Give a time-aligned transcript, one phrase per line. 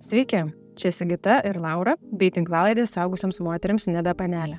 [0.00, 0.38] Sveiki,
[0.80, 4.56] čia Sigita ir Laura, bei tinklalaidė suaugusiams moteriams nebe panelė.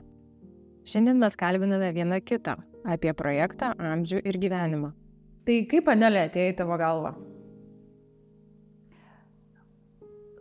[0.86, 4.92] Šiandien mes kalbiname vieną kitą apie projektą, amžių ir gyvenimą.
[5.50, 7.16] Tai kaip panelė atėjo į tavo galvą?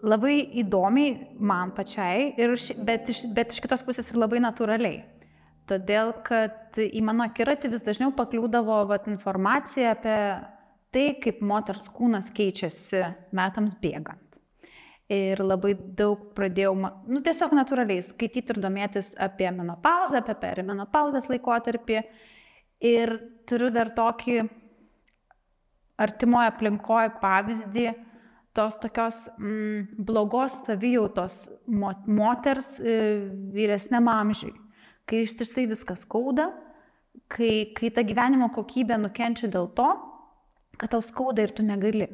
[0.04, 2.52] Labai įdomiai man pačiai, ir,
[2.84, 5.02] bet, iš, bet iš kitos pusės ir labai natūraliai.
[5.68, 10.16] Todėl, kad į mano akiratį vis dažniau pakliūdavo vat, informacija apie
[10.92, 13.06] tai, kaip moters kūnas keičiasi
[13.36, 14.29] metams bėgant.
[15.10, 16.76] Ir labai daug pradėjau,
[17.10, 22.04] nu, tiesiog natūraliai skaityti ir domėtis apie menopauzą, apie perimenopauzės laikotarpį.
[22.86, 23.16] Ir
[23.50, 24.36] turiu dar tokį
[26.00, 27.88] artimoje aplinkoje pavyzdį
[28.56, 31.48] tos tokios mm, blogos savijautos
[32.06, 32.96] moters e,
[33.54, 34.52] vyresniam amžiui,
[35.06, 36.48] kai iš tiesai viskas skauda,
[37.30, 39.90] kai, kai ta gyvenimo kokybė nukenčia dėl to,
[40.80, 42.08] kad tau skauda ir tu negali.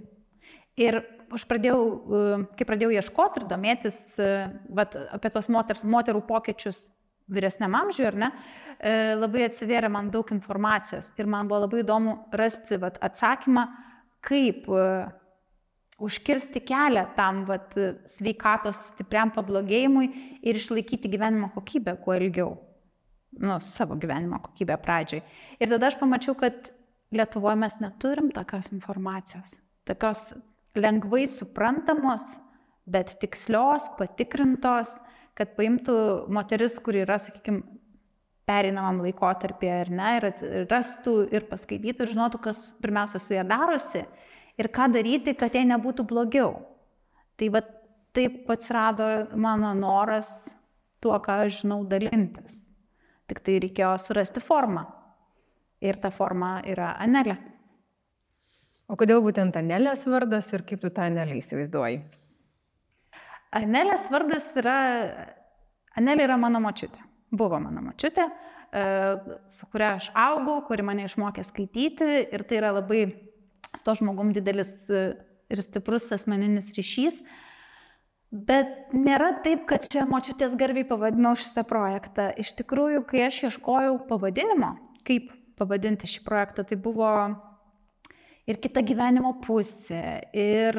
[0.77, 1.01] Ir
[1.35, 2.21] aš pradėjau, e,
[2.59, 4.31] kai pradėjau ieškoti ir domėtis e,
[4.77, 6.87] vat, apie tos moters, moterų pokyčius
[7.33, 8.31] vyresniam amžiui, ar ne,
[8.79, 13.67] e, labai atsivėrė man daug informacijos ir man buvo labai įdomu rasti vat, atsakymą,
[14.27, 14.67] kaip
[16.03, 17.75] užkirsti kelią tam vat,
[18.11, 20.09] sveikatos stipriam pablogėjimui
[20.47, 22.57] ir išlaikyti gyvenimo kokybę kuo ilgiau.
[23.37, 25.23] Nu, savo gyvenimo kokybę pradžiai.
[25.61, 26.73] Ir tada aš pamačiau, kad
[27.15, 30.33] Lietuvoje mes neturim tokios informacijos, tokios
[30.79, 32.25] lengvai suprantamos,
[32.87, 34.95] bet tikslios, patikrintos,
[35.37, 35.97] kad paimtų
[36.33, 37.65] moteris, kur yra, sakykime,
[38.47, 44.05] pereinamam laikotarpį ar ne, ir rastų ir paskaitytų ir žinotų, kas pirmiausia su ją darosi
[44.57, 46.55] ir ką daryti, kad jai nebūtų blogiau.
[47.37, 47.63] Tai va
[48.17, 50.31] taip atsirado mano noras
[51.05, 52.63] tuo, ką aš žinau, dalintis.
[53.27, 54.87] Tik tai reikėjo surasti formą.
[55.85, 57.37] Ir ta forma yra Anelė.
[58.87, 61.99] O kodėl būtent Anelės vardas ir kaip tu tą Anelę įsivaizduoji?
[63.57, 64.77] Anelės vardas yra,
[65.99, 67.03] Anelė yra mano močiutė.
[67.35, 68.29] Buvo mano močiutė,
[68.71, 68.85] e,
[69.51, 73.09] su kuria aš augau, kuri mane išmokė skaityti ir tai yra labai
[73.75, 75.09] su to žmogum didelis e,
[75.51, 77.25] ir stiprus asmeninis ryšys.
[78.31, 82.31] Bet nėra taip, kad čia močiutės garbiai pavadinau šitą projektą.
[82.39, 87.11] Iš tikrųjų, kai aš ieškojau pavadinimo, kaip pavadinti šį projektą, tai buvo
[88.47, 90.03] ir kita gyvenimo pusė,
[90.37, 90.79] ir,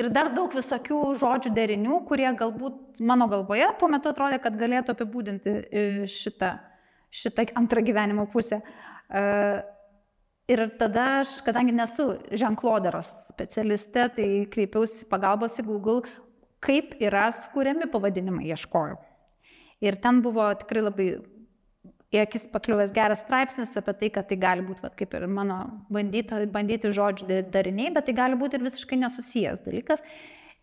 [0.00, 4.94] ir dar daug visokių žodžių derinių, kurie galbūt mano galvoje tuo metu atrodė, kad galėtų
[4.94, 6.54] apibūdinti e, šitą,
[7.10, 8.60] šitą antrą gyvenimo pusę.
[9.10, 9.24] E,
[10.50, 16.02] ir tada aš, kadangi nesu ženklodaros specialistė, tai kreipiausi pagalbos į Google,
[16.62, 18.98] kaip yra skūriami pavadinimai, ieškojau.
[19.80, 21.06] Ir ten buvo tikrai labai
[22.10, 25.60] į akis pakliuvęs geras straipsnis apie tai, kad tai gali būti, vat, kaip ir mano
[25.94, 30.02] bandyta, bandyti žodžių dariniai, bet tai gali būti ir visiškai nesusijęs dalykas.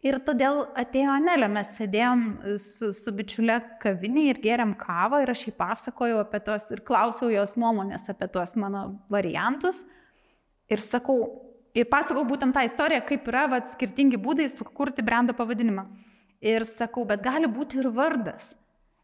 [0.06, 2.24] Ir todėl atėjo Anelė, mes sėdėjom
[2.62, 7.31] su, su bičiulė kavinė ir geriam kavą ir aš jai pasakojau apie tos ir klausiau
[7.34, 9.81] jos nuomonės apie tuos mano variantus.
[10.69, 11.18] Ir sakau,
[11.74, 15.88] ir pasakau būtent tą istoriją, kaip yra vat, skirtingi būdai sukurti brendo pavadinimą.
[16.46, 18.53] Ir sakau, bet gali būti ir vardas.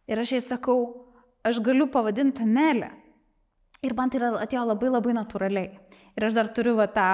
[0.06, 0.78] Ir aš jai sakau,
[1.44, 2.92] aš galiu pavadinti Nelę.
[3.84, 5.72] Ir man tai atėjo labai labai natūraliai.
[6.16, 7.10] Ir aš dar turiu va, tą,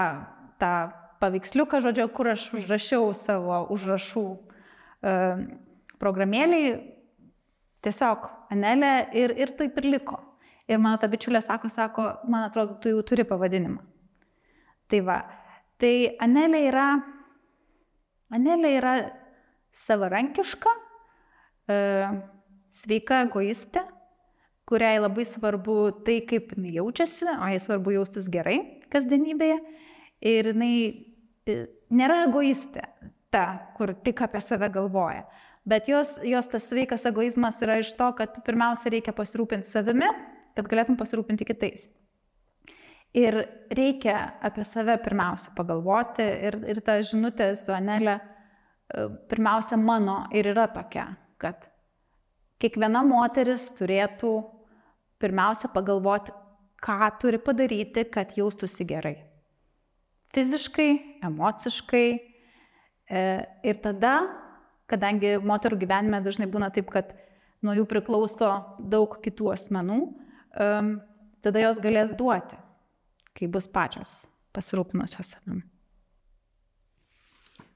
[0.61, 0.73] tą
[1.21, 5.13] paveiksliuką, žodžiu, kur aš užrašiau savo užrašų e,
[6.01, 6.73] programėliai,
[7.85, 10.17] tiesiog Anelė ir, ir taip ir liko.
[10.69, 13.81] Ir mano ta bičiulė sako, sako, man atrodo, tu jau turi pavadinimą.
[14.89, 15.19] Tai va,
[15.81, 16.87] tai Anelė yra,
[18.33, 18.95] Anelė yra
[19.75, 20.73] savarankiška,
[21.69, 21.79] e,
[22.73, 23.85] sveika egoistė,
[24.69, 28.59] kuriai labai svarbu tai, kaip jinai jaučiasi, o jai svarbu jaustis gerai
[28.93, 29.59] kasdienybėje.
[30.29, 30.73] Ir jinai
[31.49, 31.55] e,
[31.95, 32.85] nėra egoistė,
[33.33, 33.45] ta,
[33.77, 35.23] kur tik apie save galvoja.
[35.69, 40.09] Bet jos, jos tas sveikas egoizmas yra iš to, kad pirmiausia reikia pasirūpinti savimi,
[40.57, 41.87] kad galėtum pasirūpinti kitais.
[43.17, 43.41] Ir
[43.73, 44.15] reikia
[44.45, 50.67] apie save pirmiausia pagalvoti ir, ir ta žinutė su Anelė e, pirmiausia mano ir yra
[50.73, 51.07] tokia,
[51.41, 51.65] kad
[52.61, 54.33] kiekviena moteris turėtų
[55.19, 56.33] pirmiausia pagalvoti,
[56.79, 59.17] ką turi padaryti, kad jaustųsi gerai.
[60.35, 60.91] Fiziškai,
[61.25, 62.07] emociškai.
[63.09, 63.21] E,
[63.65, 64.13] ir tada,
[64.89, 67.15] kadangi moterų gyvenime dažnai būna taip, kad
[67.65, 69.99] nuo jų priklauso daug kitų asmenų,
[71.43, 72.57] tada jos galės duoti,
[73.37, 74.21] kai bus pačios
[74.55, 75.63] pasirūpinusios savimi.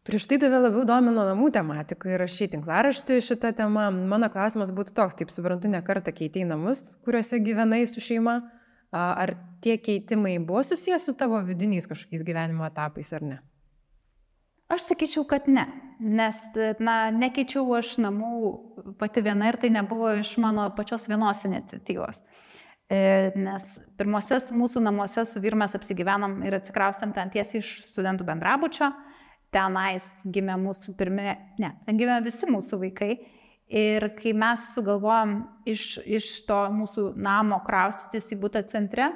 [0.03, 3.85] Prieš tai tave labiau domino namų tematika ir rašy tinklaraštį šitą temą.
[4.11, 8.41] Mano klausimas būtų toks, taip suprantu, ne kartą keitėjai namus, kuriuose gyvenai su šeima.
[8.93, 9.33] Ar
[9.63, 13.39] tie keitimai buvo susijęs su tavo vidiniais kažkokiais gyvenimo etapais ar ne?
[14.73, 15.65] Aš sakyčiau, kad ne.
[15.99, 16.39] nes,
[16.83, 22.23] na, nekeičiau aš namų pati viena ir tai nebuvo iš mano pačios vienos iniciatyvos.
[22.91, 28.27] E, nes pirmosios mūsų namuose su vyru mes apsigyvenom ir atsikraustėm ten tiesiai iš studentų
[28.27, 28.91] bendrabučio.
[29.53, 33.13] Tenais gimė mūsų pirmie, ne, ten gimė visi mūsų vaikai.
[33.73, 35.37] Ir kai mes sugalvojom
[35.69, 39.07] iš, iš to mūsų namo kraustytis į būtą centre,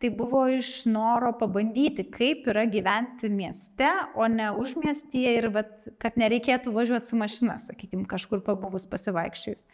[0.00, 5.72] tai buvo iš noro pabandyti, kaip yra gyventi mieste, o ne užmiestyje ir vat,
[6.02, 9.64] kad nereikėtų važiuoti su mašina, sakykime, kažkur pabuvus pasivaikščiojus.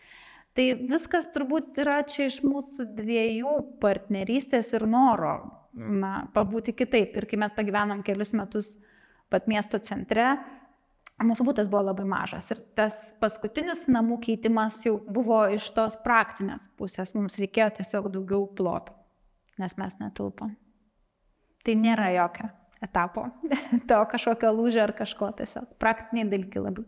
[0.57, 5.37] Tai viskas turbūt yra čia iš mūsų dviejų partnerystės ir noro
[5.73, 7.17] na, pabūti kitaip.
[7.17, 8.75] Ir kai mes pagyvenom kelius metus
[9.33, 10.37] pat miesto centre,
[11.23, 12.51] mūsų būtas buvo labai mažas.
[12.55, 17.15] Ir tas paskutinis namų keitimas jau buvo iš tos praktinės pusės.
[17.19, 19.03] Mums reikėjo tiesiog daugiau plotų
[19.59, 20.57] nes mes netilpom.
[21.63, 22.49] Tai nėra jokio
[22.83, 23.29] etapo,
[23.89, 25.77] to kažkokio lūžio ar kažko tiesiog.
[25.83, 26.87] Praktiniai dalykai labai.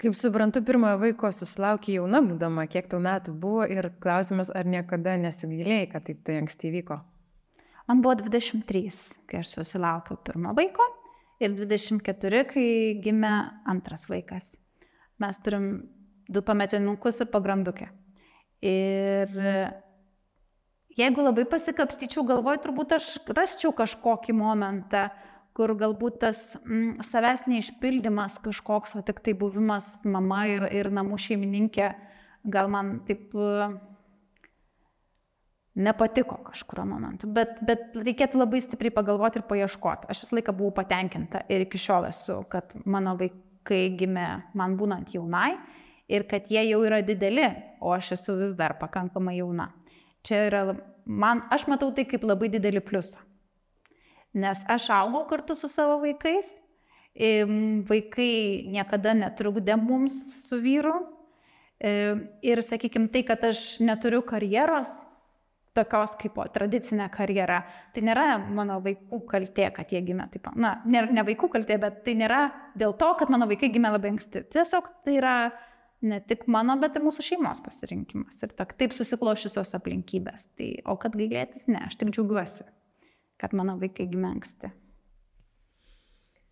[0.00, 5.18] Kaip suprantu, pirmojo vaiko susilaukė jauna būdama, kiek tau metų buvo ir klausimas, ar niekada
[5.20, 7.02] nesigailėjai, kad taip tai anksti vyko?
[7.90, 8.86] Man buvo 23,
[9.26, 10.84] kai aš susilaukiau pirmo vaiko
[11.42, 12.66] ir 24, kai
[13.02, 13.32] gimė
[13.72, 14.52] antras vaikas.
[15.18, 15.72] Mes turim
[16.30, 17.88] du pametinukus ir pagrandukę.
[18.62, 19.34] Ir
[21.00, 25.08] jeigu labai pasikapstyčiau galvoj, turbūt aš rasčiau kažkokį momentą,
[25.58, 31.18] kur galbūt tas mm, savęs neišpildymas kažkoks, o tik tai buvimas mama ir, ir namų
[31.26, 31.90] šeimininkė,
[32.54, 33.80] gal man taip uh,
[35.74, 37.28] nepatiko kažkurio momentu.
[37.30, 40.08] Bet, bet reikėtų labai stipriai pagalvoti ir paieškoti.
[40.10, 44.28] Aš visą laiką buvau patenkinta ir iki šiol esu, kad mano vaikai gimė
[44.58, 45.54] man būnant jaunai
[46.10, 47.46] ir kad jie jau yra dideli,
[47.80, 49.70] o aš esu vis dar pakankamai jauna.
[50.26, 50.62] Čia yra,
[51.06, 53.22] man, aš matau tai kaip labai didelį pliusą.
[54.34, 56.50] Nes aš augau kartu su savo vaikais,
[57.88, 60.94] vaikai niekada netrukdė mums su vyru.
[61.80, 64.90] Ir sakykime, tai, kad aš neturiu karjeros,
[65.80, 67.62] tokios kaip tradicinė karjera,
[67.94, 70.52] tai nėra mano vaikų kaltė, kad jie gimė taip.
[70.60, 72.44] Na, ne, ne vaikų kaltė, bet tai nėra
[72.78, 74.44] dėl to, kad mano vaikai gimė labai anksti.
[74.52, 75.34] Tiesiog tai yra
[76.02, 78.40] ne tik mano, bet ir mūsų šeimos pasirinkimas.
[78.44, 80.48] Ir tak, taip susiklošusios aplinkybės.
[80.58, 82.64] Tai, o kad gailėtis, ne, aš tik džiaugiuosi,
[83.40, 84.72] kad mano vaikai gimė anksti.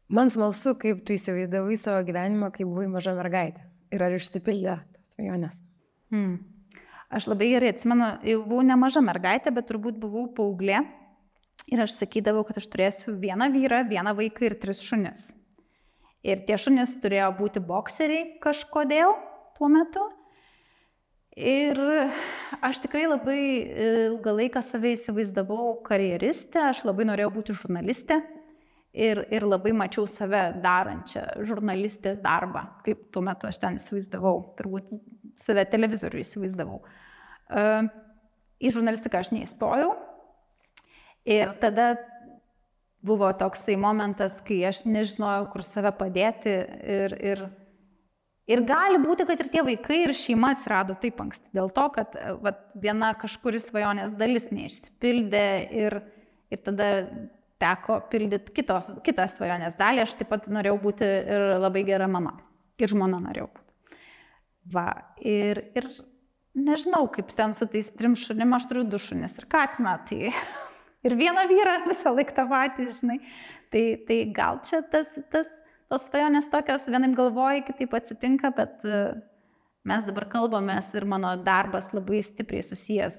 [0.09, 3.67] Man smalsu, kaip tu įsivaizdavai savo gyvenimą, kai buvai maža mergaitė.
[3.93, 5.61] Ir ar išsipildė tos svajonės?
[6.13, 6.39] Hmm.
[7.09, 10.83] Aš labai gerai atsimenu, jau buvau ne maža mergaitė, bet turbūt buvau paauglė.
[11.69, 15.31] Ir aš sakydavau, kad aš turėsiu vieną vyrą, vieną vaiką ir tris šunis.
[16.25, 19.15] Ir tie šunys turėjo būti bokseriai kažkodėl
[19.57, 20.05] tuo metu.
[21.39, 21.79] Ir
[22.67, 23.41] aš tikrai labai
[24.11, 28.19] ilgą laiką save įsivaizdavau karjeristę, aš labai norėjau būti žurnalistė
[28.93, 34.91] ir, ir labai mačiau save darančią žurnalistės darbą, kaip tuo metu aš ten įsivaizdavau, turbūt
[35.49, 36.83] save televizorių įsivaizdavau.
[38.59, 39.95] Į žurnalistiką aš neįstojau
[41.29, 41.95] ir tada
[43.05, 46.59] buvo toksai momentas, kai aš nežinojau, kur save padėti
[46.99, 47.49] ir, ir
[48.49, 51.51] Ir gali būti, kad ir tie vaikai, ir šeima atsirado taip anksti.
[51.53, 55.43] Dėl to, kad va, viena kažkuris svajonės dalis neišsipildė
[55.77, 55.99] ir,
[56.49, 56.87] ir tada
[57.61, 60.01] teko pildyti kitos, kitą svajonės dalį.
[60.07, 62.39] Aš taip pat norėjau būti ir labai gera mama.
[62.81, 63.68] Ir žmona norėjau būti.
[64.73, 64.89] Va,
[65.25, 65.87] ir, ir
[66.59, 69.95] nežinau, kaip ten su tais trim šunim, aš turiu du šunis ir katiną.
[70.09, 70.33] Tai
[71.07, 73.23] ir vieną vyrą visą laiką tą patį, žinai.
[73.73, 75.51] Tai, tai gal čia tas, tas
[75.89, 79.01] tos svajonės tokios, vienaip galvoji, kitaip atsitinka, bet e,
[79.89, 83.19] mes dabar kalbamės ir mano darbas labai stipriai susijęs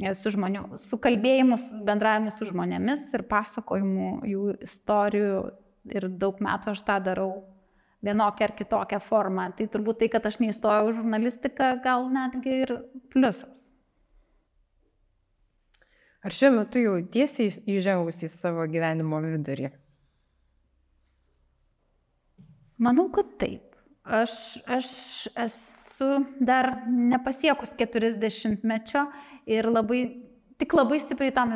[0.00, 5.40] e, su žmonių, su kalbėjimu, su bendravimu su žmonėmis ir pasakojimu jų istorijų
[5.96, 7.32] ir daug metų aš tą darau
[8.04, 9.50] vienokią ar kitokią formą.
[9.56, 12.74] Tai turbūt tai, kad aš neįstojau žurnalistiką, gal netgi ir
[13.12, 13.66] pliusas.
[16.20, 19.70] Ar šiuo metu jau tiesiai įžengus į savo gyvenimo vidurį?
[22.80, 23.76] Manau, kad taip.
[24.04, 24.34] Aš,
[24.68, 24.86] aš
[25.38, 26.08] esu
[26.40, 29.04] dar nepasiekus 40 mečio
[29.48, 30.02] ir labai,
[30.60, 31.54] tik labai stipriai tam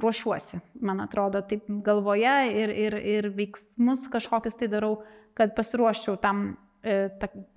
[0.00, 5.00] ruošiuosi, man atrodo, taip galvoje ir, ir, ir veiksmus kažkokius tai darau,
[5.34, 6.46] kad pasiruoščiau tam,
[6.86, 7.08] e,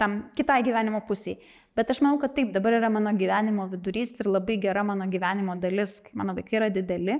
[0.01, 1.37] tam kitai gyvenimo pusiai.
[1.77, 5.53] Bet aš manau, kad taip, dabar yra mano gyvenimo vidurys ir labai gera mano gyvenimo
[5.61, 7.19] dalis, kai mano vaikai yra dideli,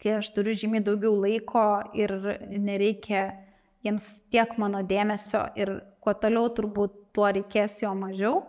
[0.00, 1.64] kai aš turiu žymiai daugiau laiko
[1.96, 2.12] ir
[2.52, 3.30] nereikia
[3.84, 8.42] jiems tiek mano dėmesio ir kuo toliau turbūt tuo reikės jo mažiau.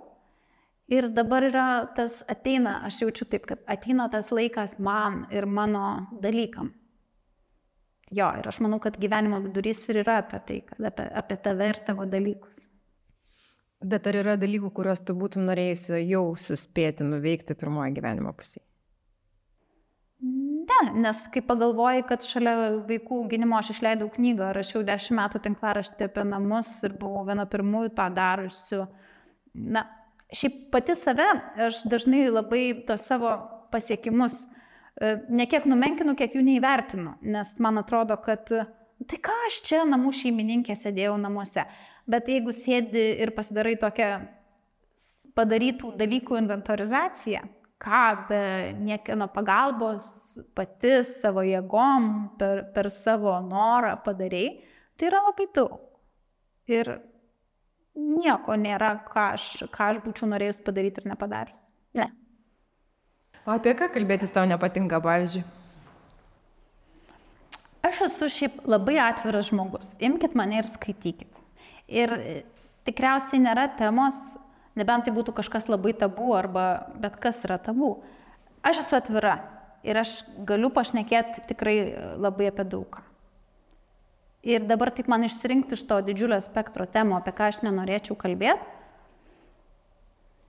[0.92, 6.08] Ir dabar yra tas ateina, aš jaučiu taip, kad ateina tas laikas man ir mano
[6.24, 6.74] dalykam.
[8.12, 10.58] jo, ir aš manau, kad gyvenimo vidurys ir yra apie tai,
[10.90, 12.66] apie, apie tave ir tavo dalykus.
[13.82, 18.66] Bet ar yra dalykų, kuriuos tu būtum norėjusi jau suspėti nuveikti pirmoje gyvenimo pusėje?
[20.22, 22.54] Ne, nes kai pagalvoji, kad šalia
[22.90, 27.96] vaikų gynimo aš išleidau knygą, rašiau dešimt metų tinklaraštį apie namus ir buvau viena pirmųjų
[27.98, 28.84] tą darusių.
[29.74, 29.88] Na,
[30.36, 31.28] šiaip pati save,
[31.68, 33.36] aš dažnai labai tos savo
[33.72, 34.46] pasiekimus
[35.02, 39.86] E, ne kiek numenkinu, kiek jų neįvertinu, nes man atrodo, kad tai ką aš čia
[39.90, 41.64] namų šeimininkė sėdėjau namuose.
[42.12, 44.12] Bet jeigu sėdi ir pasidarai tokią
[45.38, 47.42] padarytų dalykų inventorizaciją,
[47.82, 48.42] ką be
[48.78, 50.12] niekieno pagalbos
[50.58, 54.60] pati savo jėgom, per, per savo norą padarai,
[55.00, 55.80] tai yra labai daug.
[56.70, 56.94] Ir
[57.96, 61.58] nieko nėra, ką aš, ką aš būčiau norėjus padaryti ir nepadarius.
[61.98, 62.08] Ne.
[63.46, 65.44] O apie ką kalbėtis tau nepatinka, pavyzdžiui?
[67.82, 69.90] Aš esu šiaip labai atviras žmogus.
[70.00, 71.40] Imkite mane ir skaitykit.
[71.90, 72.36] Ir e,
[72.88, 74.16] tikriausiai nėra temos,
[74.78, 77.96] nebent tai būtų kažkas labai tabu arba bet kas yra tabu.
[78.62, 79.40] Aš esu atvira
[79.84, 81.78] ir aš galiu pašnekėti tikrai
[82.22, 83.02] labai apie daugą.
[84.42, 88.80] Ir dabar taip man išsirinkti iš to didžiulio spektro temų, apie ką aš nenorėčiau kalbėti.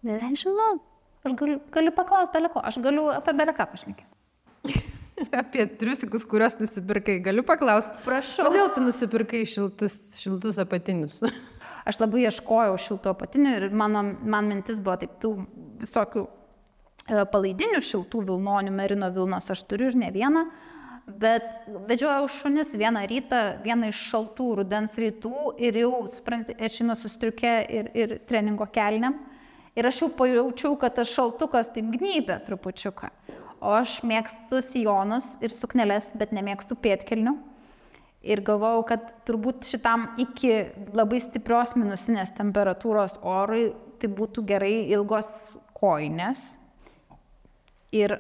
[0.03, 0.81] Nežinau,
[1.23, 4.81] Aš galiu, galiu paklausti beleko, aš galiu apie beleką pašnekėti.
[5.43, 7.95] apie triusikus, kuriuos nusipirkai, galiu paklausti.
[8.03, 8.49] Prašau.
[8.49, 11.21] Kodėl tu nusipirkai šiltus, šiltus apatinius?
[11.89, 15.31] aš labai ieškojau šiltų apatinių ir mano, man mintis buvo taip, tų
[15.85, 20.49] visokių e, palaidinių šiltų vilnonių, merino vilnos aš turiu ir ne vieną.
[21.07, 27.55] Bet vedžiojau šunis vieną rytą, vieną iš šaltų rudens rytų ir jau, suprantate, žinau, sustriukė
[27.67, 29.17] ir, ir treningo kelniam.
[29.75, 33.11] Ir aš jau pajaučiau, kad tas šaltukas taip gynybė trupučiuką.
[33.63, 37.35] O aš mėgstu sijonus ir sukneles, bet nemėgstu pėtkelnių.
[38.23, 40.53] Ir galvojau, kad turbūt šitam iki
[40.95, 46.53] labai stiprios minusinės temperatūros orui tai būtų gerai ilgos koinės
[47.91, 48.15] ir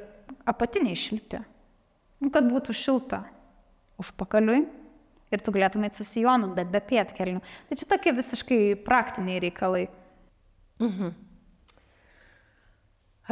[0.51, 1.45] apatiniai šilti.
[2.23, 3.25] Nu, kad būtų šilta
[3.99, 4.62] užpakaliui
[5.33, 7.43] ir tu galėtumai su sijonu, bet be pėtkelnių.
[7.69, 9.87] Tai čia tokie visiškai praktiniai reikalai.
[10.83, 11.12] Mhm.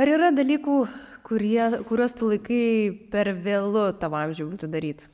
[0.01, 0.75] Ar yra dalykų,
[1.27, 2.67] kurie, kuriuos tu laikai
[3.13, 5.09] per vėlų tavo amžių būtų daryti?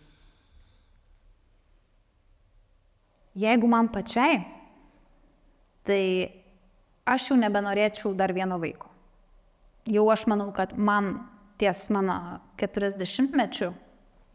[3.37, 4.45] Jeigu man pačiai,
[5.85, 6.02] tai
[7.09, 8.88] aš jau nebenorėčiau dar vieno vaiko.
[9.88, 11.18] Jau aš manau, kad man
[11.60, 13.70] ties mano 40 mečių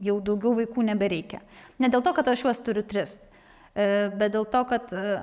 [0.01, 1.41] jau daugiau vaikų nebereikia.
[1.79, 3.19] Ne dėl to, kad aš juos turiu tris,
[3.75, 5.19] e, bet dėl to, kad e,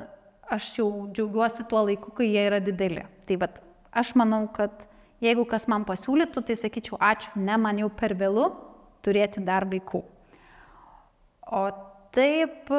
[0.54, 3.02] aš jau džiaugiuosi tuo laiku, kai jie yra dideli.
[3.26, 3.58] Tai vad,
[3.90, 4.86] aš manau, kad
[5.18, 8.44] Jeigu kas man pasiūlytų, tai sakyčiau, ačiū, ne, man jau per vėlų
[9.02, 10.04] turėti dar vaikų.
[11.58, 11.62] O
[12.14, 12.70] taip,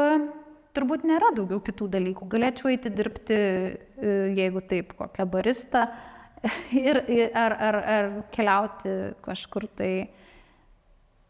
[0.77, 2.27] turbūt nėra daugiau kitų dalykų.
[2.31, 5.89] Galėčiau eiti dirbti, e, jeigu taip, kokią baristą
[6.85, 7.01] ir,
[7.35, 9.93] ar, ar, ar keliauti kažkur tai.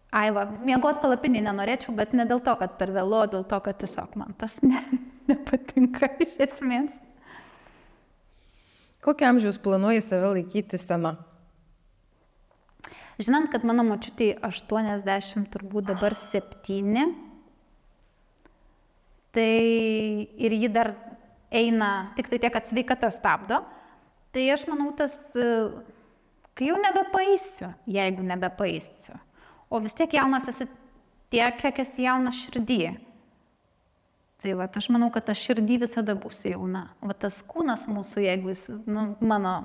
[0.10, 4.16] Aiva, miegot palapinį nenorėčiau, bet ne dėl to, kad per vėlu, dėl to, kad tiesiog
[4.18, 4.82] man tas ne,
[5.30, 6.98] nepatinka iš esmės.
[9.06, 11.14] Kokio amžiaus planuoji save laikyti sena?
[13.20, 17.06] Žinant, kad mano močiutė 80, turbūt dabar 7,
[19.36, 19.50] tai
[20.40, 20.94] ir ji dar
[21.52, 23.62] eina, tik tai tiek, kad sveikata stabdo,
[24.36, 25.18] tai aš manau, tas,
[26.54, 29.18] kai jau nebepaisiu, jeigu nebepaisiu,
[29.70, 30.68] o vis tiek jaunas esi
[31.30, 32.98] tiek, kiek esi jaunas širdyje
[34.40, 36.86] Tai va, aš manau, kad aš širdį visada būsiu jauna.
[37.04, 39.56] Va tas kūnas mūsų, jeigu jis, nu, mano,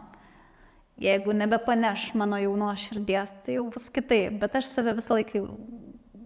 [0.98, 4.40] jeigu nebepaneš mano jaunos širdies, tai jau bus kitaip.
[4.42, 5.44] Bet aš save visą laiką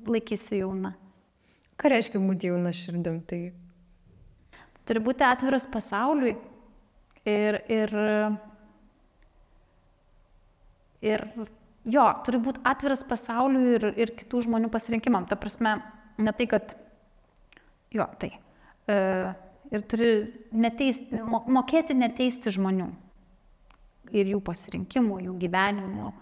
[0.08, 0.94] laikysiu jauna.
[1.78, 3.20] Ką reiškia būti jauna širdim?
[3.28, 3.42] Tai...
[4.88, 6.38] Turi būti atviras pasauliui
[7.28, 7.94] ir, ir,
[11.04, 11.24] ir
[11.84, 15.28] jo, turi būti atviras pasauliui ir, ir kitų žmonių pasirinkimam.
[15.30, 15.78] Ta prasme,
[16.18, 16.76] ne tai, kad
[17.90, 18.32] Jo, tai.
[18.88, 18.96] E,
[19.72, 20.08] ir turi
[20.52, 22.88] neteisti, mokėti neteisti žmonių.
[24.16, 26.12] Ir jų pasirinkimų, jų gyvenimų.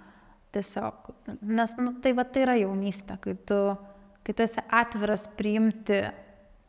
[0.54, 1.10] Tiesiog.
[1.42, 3.58] Nes nu, tai, va, tai yra jaunystė, kai tu,
[4.24, 6.04] kai tu esi atviras priimti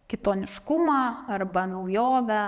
[0.10, 1.01] kitoniškumą
[1.38, 2.41] arba naujovę.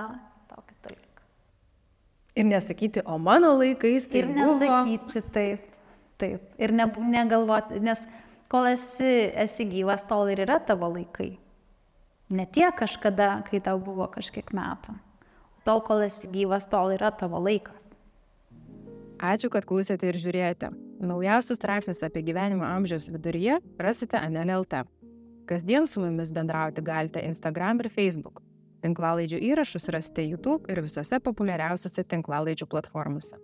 [2.40, 4.56] Ir nesakyti, o mano laikais tai ir buvo.
[4.56, 5.68] Ir nesakyti taip.
[6.20, 6.48] Taip.
[6.60, 8.06] Ir ne, negalvoti, nes
[8.52, 11.34] kol esi, esi gyvas, tol ir yra tavo laikai.
[12.30, 14.96] Ne tiek kažkada, kai tau buvo kažkiek metų.
[15.68, 17.90] Tol, kol esi gyvas, tol yra tavo laikas.
[19.20, 20.70] Ačiū, kad klausėte ir žiūrėjote.
[21.04, 24.86] Naujausius straipsnius apie gyvenimo amžiaus viduryje rasite Anelė LT.
[25.50, 28.40] Kasdien su mumis bendrauti galite Instagram ir Facebook.
[28.84, 33.40] Tinklalaidžių įrašus rasite YouTube ir visose populiariausiose tinklalaidžių platformose.